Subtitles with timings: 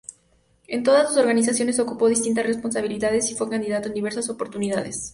[0.67, 5.09] En todas esas organizaciones ocupó distintas responsabilidades y fue candidato en diversas oportunidades.